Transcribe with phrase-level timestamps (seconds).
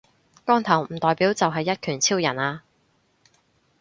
[0.45, 2.63] 光頭唔代表就係一拳超人呀